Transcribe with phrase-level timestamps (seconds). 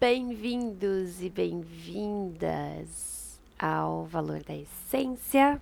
[0.00, 5.60] Bem-vindos e bem-vindas ao Valor da Essência.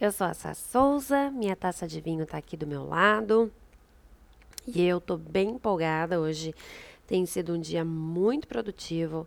[0.00, 3.52] Eu sou a Sá Souza, minha taça de vinho está aqui do meu lado
[4.66, 6.54] e eu tô bem empolgada hoje.
[7.06, 9.26] Tem sido um dia muito produtivo,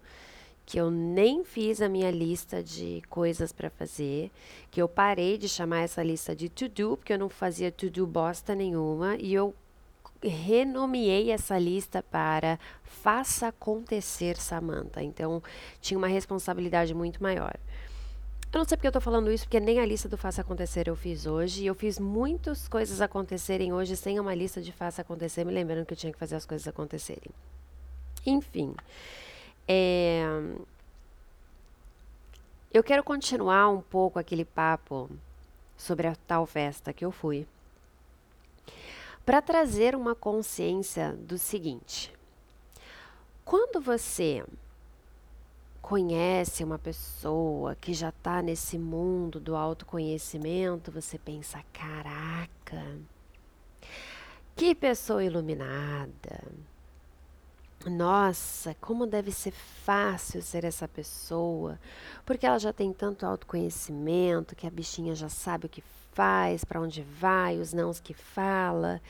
[0.66, 4.32] que eu nem fiz a minha lista de coisas para fazer,
[4.72, 8.56] que eu parei de chamar essa lista de to-do, porque eu não fazia to-do bosta
[8.56, 9.54] nenhuma, e eu
[10.22, 15.04] renomeei essa lista para Faça Acontecer Samantha.
[15.04, 15.44] Então,
[15.82, 17.54] tinha uma responsabilidade muito maior.
[18.54, 20.88] Eu não sei porque eu tô falando isso, porque nem a lista do Faça Acontecer
[20.88, 21.64] eu fiz hoje.
[21.64, 25.86] E eu fiz muitas coisas acontecerem hoje sem uma lista de Faça Acontecer, me lembrando
[25.86, 27.32] que eu tinha que fazer as coisas acontecerem.
[28.26, 28.76] Enfim.
[29.68, 30.24] É...
[32.74, 35.10] Eu quero continuar um pouco aquele papo
[35.78, 37.48] sobre a tal festa que eu fui.
[39.26, 42.14] Para trazer uma consciência do seguinte:
[43.46, 44.44] quando você
[45.82, 52.98] conhece uma pessoa que já está nesse mundo do autoconhecimento, você pensa: caraca,
[54.56, 56.42] que pessoa iluminada.
[57.86, 61.78] Nossa, como deve ser fácil ser essa pessoa,
[62.26, 66.80] porque ela já tem tanto autoconhecimento que a bichinha já sabe o que faz, para
[66.80, 69.02] onde vai, os nãos que fala.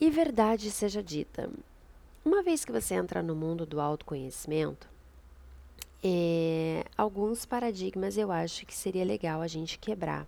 [0.00, 1.50] E verdade seja dita,
[2.24, 4.88] uma vez que você entra no mundo do autoconhecimento,
[6.04, 10.24] é, alguns paradigmas eu acho que seria legal a gente quebrar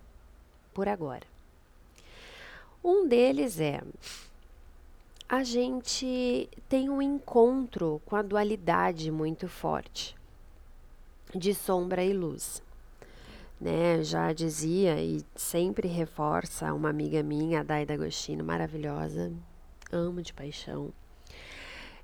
[0.73, 1.25] por agora.
[2.83, 3.81] Um deles é
[5.29, 10.15] a gente tem um encontro com a dualidade muito forte
[11.35, 12.63] de sombra e luz.
[13.61, 19.31] Né, já dizia e sempre reforça uma amiga minha, a Daida Agostino, maravilhosa,
[19.91, 20.91] amo de paixão.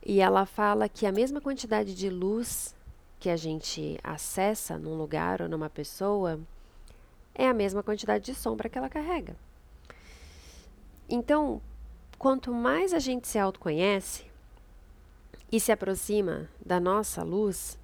[0.06, 2.76] E ela fala que a mesma quantidade de luz
[3.20, 6.40] que a gente acessa num lugar ou numa pessoa
[7.34, 9.36] é a mesma quantidade de sombra que ela carrega.
[11.10, 11.62] Então,
[12.18, 14.26] quanto mais a gente se autoconhece
[15.52, 17.78] e se aproxima da nossa luz,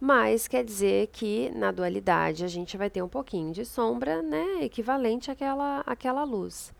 [0.00, 4.62] mais quer dizer que na dualidade a gente vai ter um pouquinho de sombra, né,
[4.62, 6.72] equivalente àquela, àquela luz.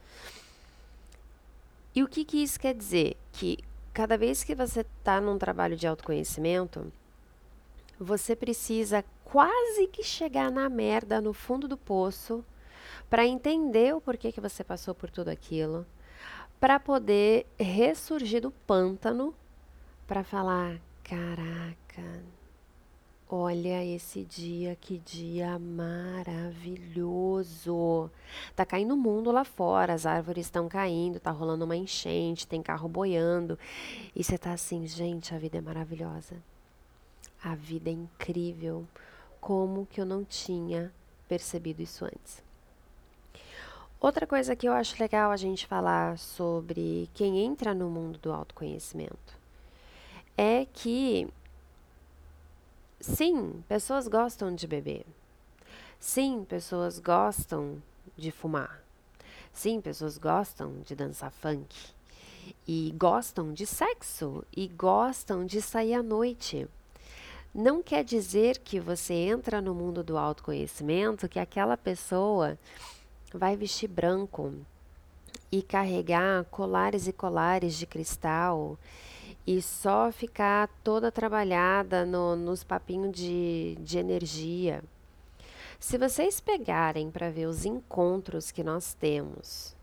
[1.95, 3.17] E o que, que isso quer dizer?
[3.33, 3.59] Que
[3.93, 6.93] cada vez que você está num trabalho de autoconhecimento,
[7.99, 12.45] você precisa quase que chegar na merda, no fundo do poço,
[13.09, 15.87] para entender o porquê que você passou por tudo aquilo,
[16.65, 19.35] para poder ressurgir do pântano,
[20.07, 22.25] para falar: caraca,
[23.29, 26.91] olha esse dia, que dia maravilhoso.
[28.57, 32.63] Tá caindo o mundo lá fora, as árvores estão caindo, tá rolando uma enchente, tem
[32.63, 33.59] carro boiando,
[34.17, 36.43] e você tá assim, gente, a vida é maravilhosa.
[37.43, 38.89] A vida é incrível.
[39.39, 40.91] Como que eu não tinha
[41.29, 42.43] percebido isso antes?
[44.05, 48.31] Outra coisa que eu acho legal a gente falar sobre quem entra no mundo do
[48.31, 49.33] autoconhecimento
[50.37, 51.27] é que,
[53.01, 55.07] sim, pessoas gostam de beber.
[55.99, 57.83] Sim, pessoas gostam
[58.15, 58.85] de fumar.
[59.55, 61.75] Sim, pessoas gostam de dançar funk.
[62.69, 64.45] E gostam de sexo.
[64.55, 66.69] E gostam de sair à noite
[67.55, 72.59] não quer dizer que você entra no mundo do autoconhecimento que aquela pessoa
[73.35, 74.55] vai vestir branco
[75.51, 78.79] e carregar colares e colares de cristal
[79.47, 84.83] e só ficar toda trabalhada no, nos papinhos de, de energia.
[85.79, 89.75] Se vocês pegarem para ver os encontros que nós temos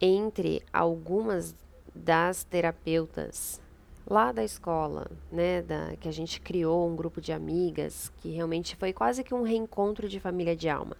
[0.00, 1.54] entre algumas
[1.94, 3.60] das terapeutas
[4.06, 8.76] lá da escola, né, da, que a gente criou um grupo de amigas, que realmente
[8.76, 10.96] foi quase que um reencontro de família de alma.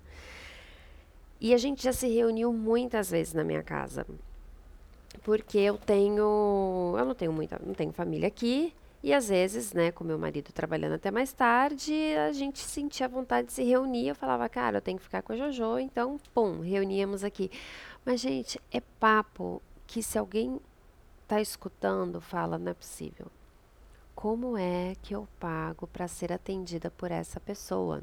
[1.41, 4.07] E a gente já se reuniu muitas vezes na minha casa.
[5.23, 9.91] Porque eu tenho, eu não tenho muita, não tenho família aqui, e às vezes, né,
[9.91, 11.95] com meu marido trabalhando até mais tarde,
[12.29, 14.09] a gente sentia vontade de se reunir.
[14.09, 17.51] Eu falava, cara, eu tenho que ficar com a Jojo, então, pum, reuníamos aqui.
[18.05, 20.61] Mas, gente, é papo que se alguém
[21.23, 23.27] está escutando fala: não é possível.
[24.15, 28.03] Como é que eu pago para ser atendida por essa pessoa?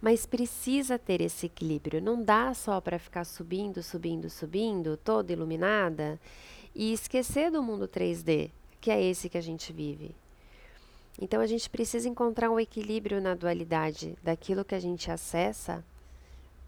[0.00, 2.02] Mas precisa ter esse equilíbrio.
[2.02, 6.20] Não dá só para ficar subindo, subindo, subindo, toda iluminada
[6.74, 8.50] e esquecer do mundo 3D,
[8.80, 10.14] que é esse que a gente vive.
[11.20, 15.82] Então a gente precisa encontrar um equilíbrio na dualidade daquilo que a gente acessa,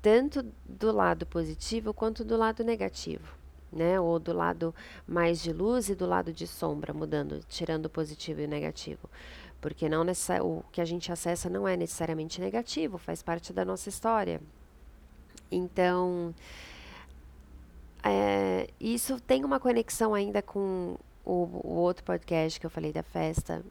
[0.00, 3.36] tanto do lado positivo quanto do lado negativo,
[3.70, 4.00] né?
[4.00, 4.74] Ou do lado
[5.06, 9.10] mais de luz e do lado de sombra, mudando, tirando o positivo e o negativo.
[9.60, 10.04] Porque não
[10.40, 14.40] o que a gente acessa não é necessariamente negativo, faz parte da nossa história.
[15.50, 16.34] Então,
[18.02, 21.32] é, isso tem uma conexão ainda com o,
[21.64, 23.64] o outro podcast que eu falei da festa,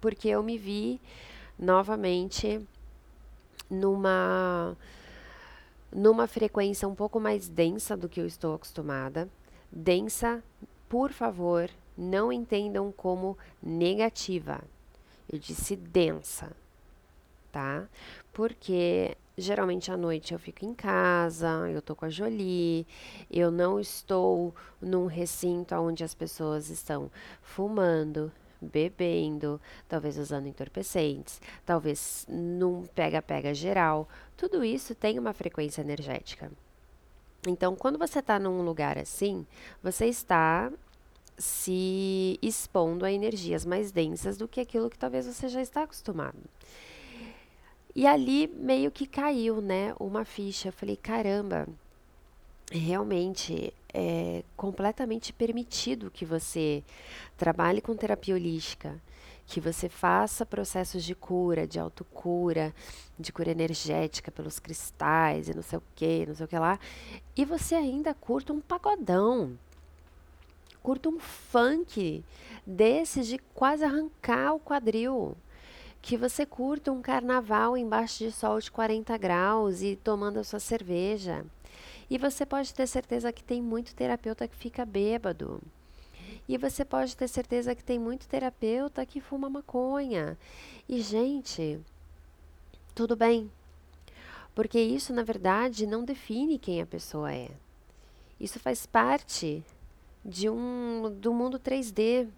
[0.00, 1.00] porque eu me vi
[1.58, 2.60] novamente
[3.68, 4.76] numa
[5.92, 9.28] numa frequência um pouco mais densa do que eu estou acostumada.
[9.72, 10.42] Densa,
[10.88, 14.62] por favor, não entendam como negativa.
[15.32, 16.50] Eu disse densa,
[17.52, 17.86] tá?
[18.32, 22.86] Porque geralmente à noite eu fico em casa, eu tô com a Jolie,
[23.30, 27.10] eu não estou num recinto onde as pessoas estão
[27.42, 34.08] fumando, bebendo, talvez usando entorpecentes, talvez num pega-pega geral.
[34.36, 36.50] Tudo isso tem uma frequência energética.
[37.46, 39.46] Então, quando você está num lugar assim,
[39.82, 40.70] você está
[41.40, 46.38] se expondo a energias mais densas do que aquilo que talvez você já está acostumado.
[47.94, 50.68] E ali meio que caiu, né, uma ficha.
[50.68, 51.66] Eu falei, caramba,
[52.70, 56.84] realmente é completamente permitido que você
[57.36, 59.00] trabalhe com terapia holística,
[59.46, 62.72] que você faça processos de cura, de autocura,
[63.18, 66.78] de cura energética pelos cristais e não sei o que, não sei o que lá,
[67.34, 69.58] e você ainda curta um pagodão,
[70.82, 72.24] curta um funk
[72.66, 75.36] desses de quase arrancar o quadril
[76.02, 80.58] que você curta um carnaval embaixo de sol de 40 graus e tomando a sua
[80.58, 81.44] cerveja.
[82.08, 85.60] E você pode ter certeza que tem muito terapeuta que fica bêbado.
[86.48, 90.36] E você pode ter certeza que tem muito terapeuta que fuma maconha.
[90.88, 91.78] E, gente,
[92.94, 93.50] tudo bem.
[94.54, 97.50] Porque isso, na verdade, não define quem a pessoa é.
[98.40, 99.62] Isso faz parte
[100.24, 102.28] de um do mundo 3D.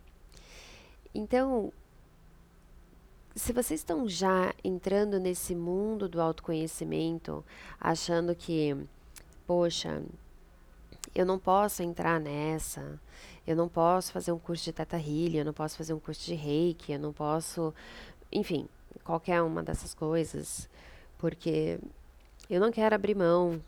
[1.14, 1.72] Então,
[3.34, 7.44] se vocês estão já entrando nesse mundo do autoconhecimento,
[7.80, 8.76] achando que,
[9.46, 10.02] poxa,
[11.14, 13.00] eu não posso entrar nessa,
[13.46, 16.24] eu não posso fazer um curso de Teta Healing, eu não posso fazer um curso
[16.24, 17.74] de Reiki, eu não posso,
[18.30, 18.68] enfim,
[19.04, 20.68] qualquer uma dessas coisas,
[21.18, 21.78] porque
[22.48, 23.60] eu não quero abrir mão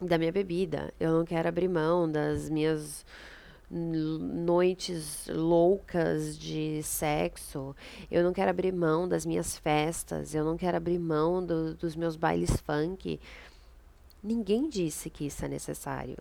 [0.00, 3.04] da minha bebida, eu não quero abrir mão das minhas
[3.70, 7.76] noites loucas de sexo,
[8.10, 11.94] eu não quero abrir mão das minhas festas, eu não quero abrir mão do, dos
[11.94, 13.20] meus bailes funk.
[14.22, 16.16] Ninguém disse que isso é necessário.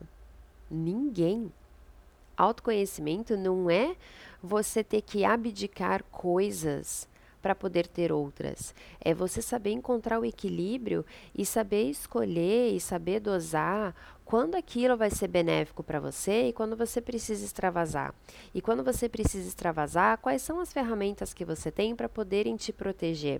[0.70, 1.52] Ninguém.
[2.36, 3.96] Autoconhecimento não é
[4.44, 7.08] você ter que abdicar coisas
[7.48, 8.76] para poder ter outras.
[9.00, 13.96] É você saber encontrar o equilíbrio e saber escolher e saber dosar
[14.26, 18.14] quando aquilo vai ser benéfico para você e quando você precisa extravasar.
[18.54, 22.74] E quando você precisa extravasar, quais são as ferramentas que você tem para poderem te
[22.74, 23.40] proteger?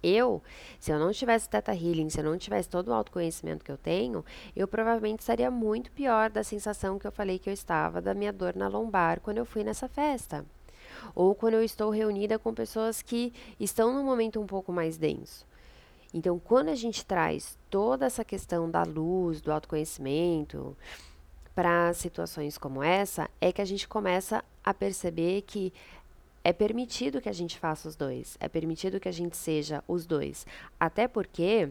[0.00, 0.40] Eu,
[0.78, 3.76] se eu não tivesse Teta Healing, se eu não tivesse todo o autoconhecimento que eu
[3.76, 8.14] tenho, eu provavelmente estaria muito pior da sensação que eu falei que eu estava da
[8.14, 10.46] minha dor na lombar quando eu fui nessa festa
[11.14, 15.46] ou quando eu estou reunida com pessoas que estão num momento um pouco mais denso.
[16.14, 20.76] Então, quando a gente traz toda essa questão da luz, do autoconhecimento,
[21.54, 25.72] para situações como essa, é que a gente começa a perceber que
[26.44, 30.06] é permitido que a gente faça os dois, é permitido que a gente seja os
[30.06, 30.46] dois.
[30.78, 31.68] Até porque,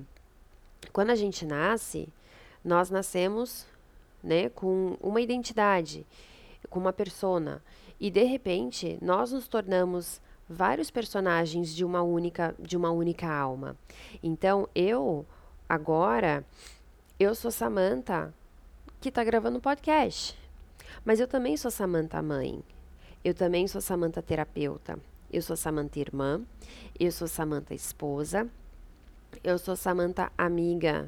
[0.94, 2.08] quando a gente nasce,
[2.64, 3.66] nós nascemos
[4.24, 6.06] né, com uma identidade,
[6.70, 7.62] com uma persona.
[8.02, 13.78] E de repente, nós nos tornamos vários personagens de uma única de uma única alma.
[14.24, 15.24] Então, eu
[15.70, 16.44] agora
[17.20, 18.34] eu sou Samantha
[19.00, 20.36] que está gravando um podcast.
[21.06, 22.64] Mas eu também sou Samantha mãe.
[23.24, 24.98] Eu também sou Samantha terapeuta.
[25.32, 26.42] Eu sou Samantha irmã.
[27.00, 28.50] Eu sou Samantha esposa.
[29.44, 31.08] Eu sou Samantha amiga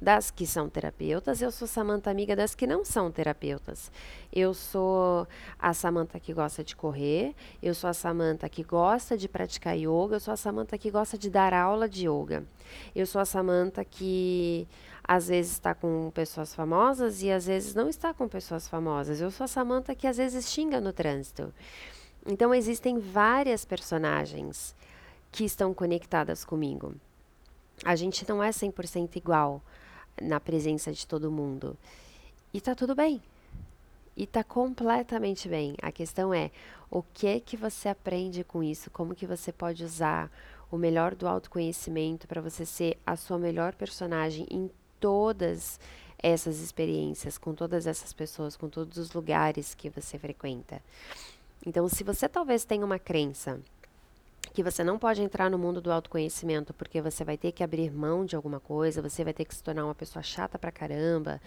[0.00, 3.92] das que são terapeutas, eu sou Samanta amiga das que não são terapeutas.
[4.32, 5.28] Eu sou
[5.58, 10.16] a Samanta que gosta de correr, eu sou a Samanta que gosta de praticar yoga,
[10.16, 12.44] eu sou a Samanta que gosta de dar aula de yoga.
[12.94, 14.66] Eu sou a Samanta que
[15.04, 19.20] às vezes está com pessoas famosas e às vezes não está com pessoas famosas.
[19.20, 21.52] Eu sou a Samanta que às vezes xinga no trânsito.
[22.26, 24.74] Então existem várias personagens
[25.30, 26.94] que estão conectadas comigo.
[27.84, 29.62] A gente não é 100% igual
[30.20, 31.76] na presença de todo mundo.
[32.52, 33.22] E tá tudo bem.
[34.16, 35.74] E tá completamente bem.
[35.80, 36.50] A questão é
[36.90, 40.30] o que que você aprende com isso, como que você pode usar
[40.70, 45.80] o melhor do autoconhecimento para você ser a sua melhor personagem em todas
[46.22, 50.82] essas experiências, com todas essas pessoas, com todos os lugares que você frequenta.
[51.66, 53.60] Então, se você talvez tenha uma crença
[54.52, 57.90] que você não pode entrar no mundo do autoconhecimento porque você vai ter que abrir
[57.90, 61.40] mão de alguma coisa, você vai ter que se tornar uma pessoa chata pra caramba,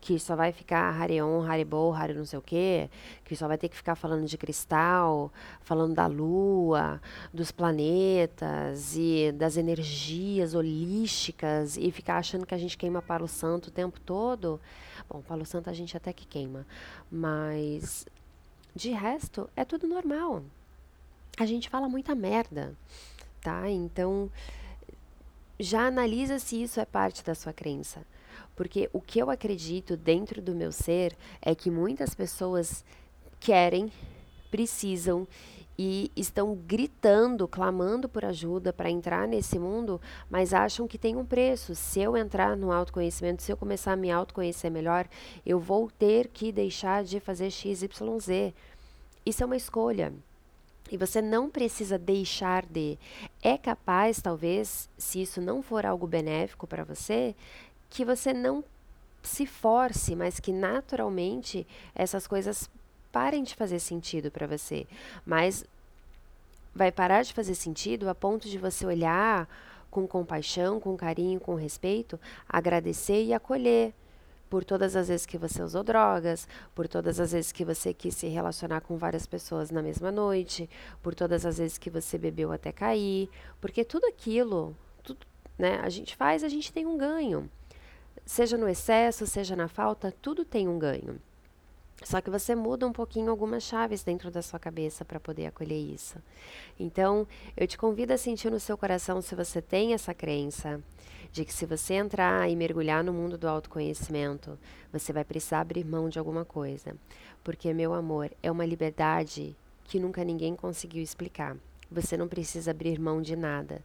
[0.00, 2.88] que só vai ficar Harion, Haribo, Hari não sei o quê,
[3.24, 7.00] que só vai ter que ficar falando de cristal, falando da lua,
[7.32, 13.68] dos planetas e das energias holísticas e ficar achando que a gente queima palo santo
[13.68, 14.60] o tempo todo.
[15.08, 16.66] Bom, palo santo a gente até que queima,
[17.10, 18.06] mas
[18.74, 20.42] de resto é tudo normal
[21.38, 22.76] a gente fala muita merda,
[23.40, 23.68] tá?
[23.70, 24.30] Então,
[25.58, 28.06] já analisa se isso é parte da sua crença.
[28.56, 32.84] Porque o que eu acredito dentro do meu ser é que muitas pessoas
[33.40, 33.90] querem,
[34.50, 35.26] precisam
[35.76, 40.00] e estão gritando, clamando por ajuda para entrar nesse mundo,
[40.30, 41.74] mas acham que tem um preço.
[41.74, 45.08] Se eu entrar no autoconhecimento, se eu começar a me autoconhecer melhor,
[45.44, 48.54] eu vou ter que deixar de fazer XYZ.
[49.26, 50.12] Isso é uma escolha.
[50.90, 52.98] E você não precisa deixar de.
[53.42, 57.34] É capaz, talvez, se isso não for algo benéfico para você,
[57.88, 58.62] que você não
[59.22, 62.68] se force, mas que naturalmente essas coisas
[63.10, 64.86] parem de fazer sentido para você.
[65.24, 65.64] Mas
[66.74, 69.48] vai parar de fazer sentido a ponto de você olhar
[69.90, 73.94] com compaixão, com carinho, com respeito, agradecer e acolher
[74.54, 76.46] por todas as vezes que você usou drogas,
[76.76, 80.70] por todas as vezes que você quis se relacionar com várias pessoas na mesma noite,
[81.02, 83.28] por todas as vezes que você bebeu até cair,
[83.60, 85.26] porque tudo aquilo, tudo,
[85.58, 87.50] né, a gente faz, a gente tem um ganho.
[88.24, 91.20] Seja no excesso, seja na falta, tudo tem um ganho.
[92.02, 95.78] Só que você muda um pouquinho algumas chaves dentro da sua cabeça para poder acolher
[95.78, 96.18] isso.
[96.78, 100.82] Então, eu te convido a sentir no seu coração se você tem essa crença
[101.32, 104.58] de que se você entrar e mergulhar no mundo do autoconhecimento,
[104.92, 106.94] você vai precisar abrir mão de alguma coisa.
[107.42, 111.56] Porque, meu amor, é uma liberdade que nunca ninguém conseguiu explicar.
[111.90, 113.82] Você não precisa abrir mão de nada.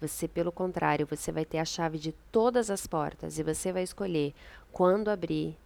[0.00, 3.82] Você, pelo contrário, você vai ter a chave de todas as portas e você vai
[3.82, 4.32] escolher
[4.72, 5.56] quando abrir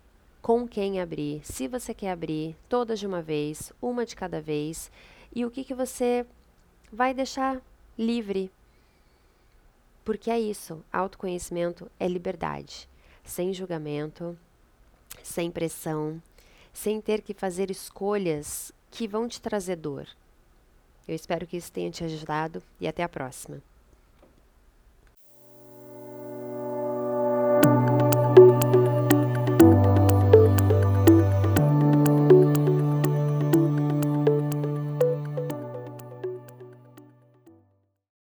[0.43, 4.91] com quem abrir, se você quer abrir, todas de uma vez, uma de cada vez,
[5.33, 6.27] e o que, que você
[6.93, 7.63] vai deixar
[7.97, 8.51] livre.
[10.05, 12.89] Porque é isso, autoconhecimento é liberdade,
[13.23, 14.37] sem julgamento,
[15.23, 16.21] sem pressão,
[16.73, 20.09] sem ter que fazer escolhas que vão te trazer dor.
[21.07, 23.63] Eu espero que isso tenha te ajudado e até a próxima.